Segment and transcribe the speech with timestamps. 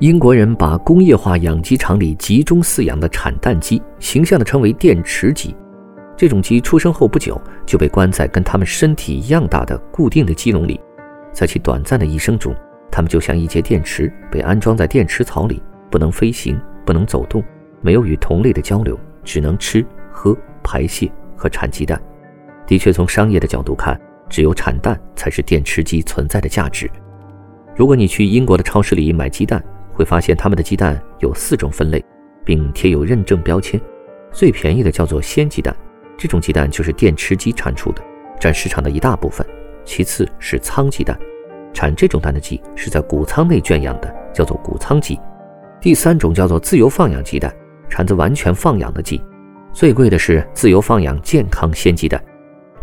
[0.00, 5.52] 英国人把工业化养鸡场里集中饲养的产蛋鸡，形象地称为电池鸡。
[6.16, 10.80] 这种鸡出生后不久就被关在跟它们身体一样大的固定的鸡笼里，
[11.32, 12.54] 在其短暂的一生中，
[12.92, 16.56] 它们就像一节电池，被安装在电池槽里，不能飞行，
[16.86, 17.42] 不能走动，
[17.80, 19.84] 没有与同类的交流，只能吃。
[20.12, 22.00] 喝、排泄和产鸡蛋，
[22.68, 26.88] 的确，从商业的角度看，只有产蛋才是电池鸡存在的价值。
[27.74, 29.60] 如果你去英国的超市里买鸡蛋，
[29.98, 32.00] 会发现他们的鸡蛋有四种分类，
[32.44, 33.80] 并贴有认证标签。
[34.30, 35.74] 最便宜的叫做鲜鸡蛋，
[36.16, 38.02] 这种鸡蛋就是电池鸡产出的，
[38.38, 39.44] 占市场的一大部分。
[39.84, 41.18] 其次是仓鸡蛋，
[41.74, 45.18] 产这种蛋的鸡是在谷仓内圈养的，叫做谷仓鸡。
[45.80, 47.52] 第三种叫做自由放养鸡蛋，
[47.88, 49.20] 产自完全放养的鸡。
[49.72, 52.22] 最贵的是自由放养健康鲜鸡蛋，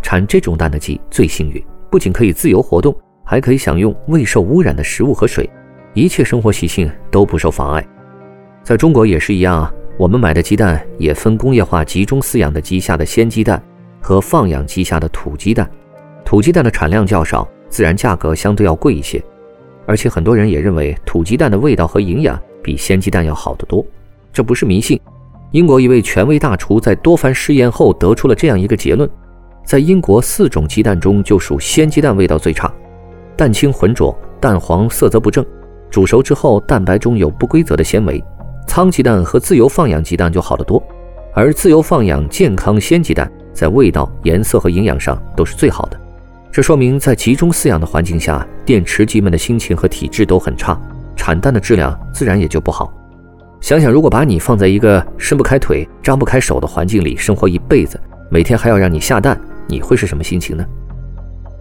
[0.01, 5.49] 产这种蛋的鸡最幸运，不仅可以自由活动，还可以享用未受污染的食物和水，
[5.95, 7.83] 一切生活习性都不受妨碍。
[8.63, 13.61] 在中国也是一样啊，我们买的鸡蛋也分工业化集中饲养的鸡下的鲜鸡蛋
[14.01, 15.69] 和放养鸡下的土鸡蛋，
[16.25, 19.23] 土鸡蛋的产量较少，自然价格相对要贵一些，
[19.85, 23.85] 而且很多人也认为土鸡蛋的味道和营养比鲜鸡蛋要好得多，
[24.33, 24.99] 这不是迷信。
[25.51, 29.09] 英国一位权威大厨在多番试验后得出了这样一个结论：
[29.63, 32.69] 在英国四种鸡蛋中，就属鲜鸡蛋味道最差，
[33.37, 35.45] 蛋清浑浊，蛋黄色泽不正，
[35.95, 38.21] 煮熟之后蛋白中有不规则的纤维。
[38.67, 40.83] 仓鸡蛋和自由放养鸡蛋就好得多，
[41.33, 45.97] 而自由放养健康鲜鸡蛋在味道、颜色和营养上都是最好的。
[46.51, 50.77] 这说明在集中饲养的环境下，电池鸡们的心情和体质都很差，
[51.15, 52.93] 产蛋的质量自然也就不好。
[53.61, 57.97] 想想，如果把你放在一个伸不开腿、张不开手的环境里生活一辈子，
[58.29, 60.65] 每天还要让你下蛋，你会是什么心情呢？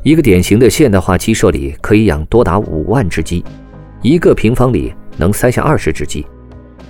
[0.02, 3.44] 一个典型的现代化鸡舍里可以养多达五万只鸡，
[4.04, 6.26] 一个平方里能塞下二十只鸡，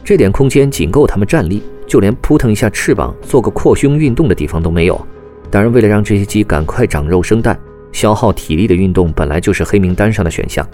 [0.02, 5.00] 这点空间仅够它们站立，就连扑腾一下翅膀、做个扩胸运动的地方都没有。
[5.48, 7.56] 当然，为了让这些鸡赶快长肉生蛋，
[7.92, 10.68] 消耗体力的运动本来就是黑名单上的选项。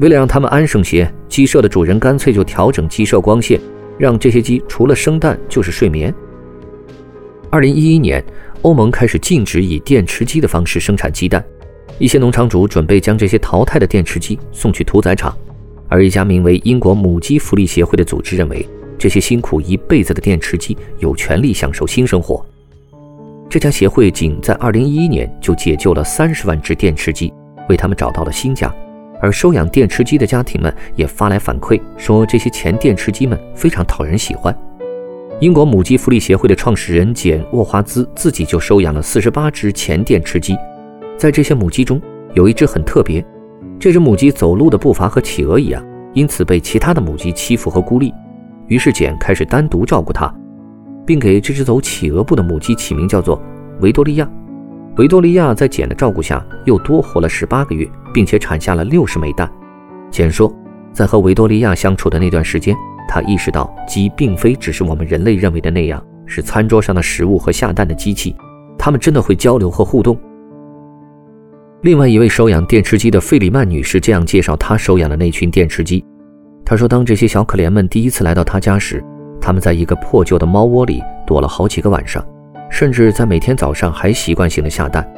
[0.00, 3.58] 为了让它们安生些，鸡舍的主人干脆就调整鸡舍光线，
[3.96, 6.14] 让这些鸡除了生蛋就是睡眠。
[7.48, 8.22] 二零一一年，
[8.60, 11.42] 欧盟开始禁止以电池鸡的方式生产鸡蛋，
[11.98, 15.34] 一些农场主准备将这些淘汰的电池鸡送去屠宰场，
[15.90, 22.42] 而一家名为英国母鸡福利协会的组织认为，这些辛苦一辈子的电池鸡有权利享受新生活。
[23.48, 27.32] 这家协会仅在二零一一年就解救了三十万只电池鸡，
[27.68, 28.72] 为他们找到了新家。
[29.20, 34.56] 而收养电池鸡的家庭们也发来反馈，说这些前电池鸡们非常讨人喜欢。
[35.40, 40.56] 英国母鸡福利协会的创始人简·沃华兹自己就收养了四十八只前电池鸡，
[41.18, 42.00] 在这些母鸡中
[42.34, 43.22] 有一只很特别，
[43.80, 45.82] 这只母鸡走路的步伐和企鹅一样，
[46.12, 48.12] 因此被其他的母鸡欺负和孤立。
[48.66, 50.30] 于是简开始单独照顾它，
[51.06, 53.42] 并给这只走企鹅步的母鸡起名叫做
[53.80, 54.30] 维多利亚。
[54.98, 59.50] 维多利亚在简的照顾下又多活了十八个月，并且产下了六十枚蛋。
[60.10, 60.54] 简说，
[60.92, 62.76] 在和维多利亚相处的那段时间，
[63.08, 68.36] 他意识到鸡并非只是我们人类认为的那样，是餐桌上的食物和下蛋的机器，
[68.76, 70.20] 它们真的会交流和互动。
[71.82, 76.04] 另外一位收养电池鸡的费里曼女士这样介绍她收养的那群电池鸡：
[76.62, 79.02] 她说，当这些小可怜们第一次来到她家时，
[79.40, 82.22] 他们在一个破旧的猫窝里躲了好几个晚上。
[82.70, 85.10] 甚至在每天早上还习惯性的下蛋。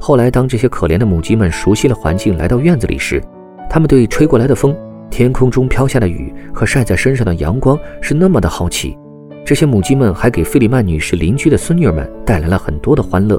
[0.00, 3.20] 后来，当这些可怜的母鸡们熟悉了环境，来到院子里时，
[3.68, 4.74] 它们对吹过来的风、
[5.10, 8.96] 天空中飘下的雨和晒在身上的阳光是那么的好奇。
[9.44, 13.38] 这些母鸡们还给费里曼女士邻居的孙女们带来了很多的欢乐，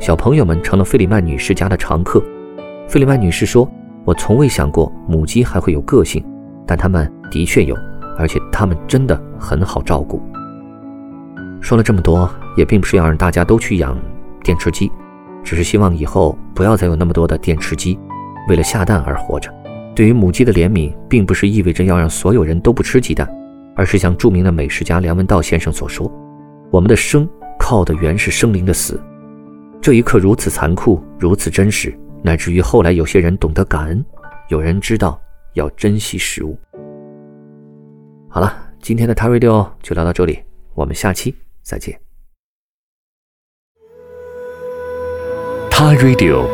[0.00, 2.20] 小朋友们成了费里曼女士家的常客。
[2.88, 3.70] 费里曼女士说
[4.04, 6.24] ：“我从未想过母鸡还会有个性，
[6.66, 7.76] 但它们的确有，
[8.18, 10.20] 而且它们真的很好照顾。”
[11.62, 12.28] 说了这么多。
[12.56, 13.96] 也并不是要让大家都去养
[14.42, 14.90] 电池鸡，
[15.44, 17.96] 只是希望以后不要再有那么多的电池鸡
[18.48, 19.48] 为了下蛋而活着。
[19.94, 23.26] 对于母鸡的怜悯，并不是意味着要让所有人都不吃鸡蛋，
[23.76, 26.10] 而是像著名的美食家梁文道先生所说
[26.72, 27.26] ：“我们的生
[27.56, 29.00] 靠的原是生灵的死。”
[29.82, 34.04] 这一刻如此残酷，如此真实，乃至于后来有些人懂得感恩，
[34.48, 35.18] 有人知道
[35.54, 36.58] 要珍惜食物。
[38.28, 40.38] 好了，今天的 t a Radio 就聊到这里，
[40.74, 41.98] 我们下期再见。
[45.70, 46.44] t a Radio，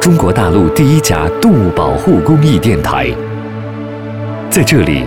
[0.00, 3.14] 中国大陆第一家动物保护公益电台，
[4.50, 5.04] 在这里，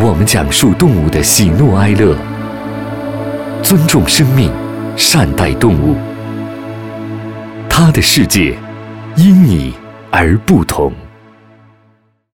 [0.00, 2.16] 我们讲述动物的喜怒哀乐，
[3.62, 4.50] 尊重生命，
[4.96, 5.94] 善待动物。
[7.74, 8.54] 他的世界
[9.16, 9.72] 因你
[10.10, 10.92] 而不同。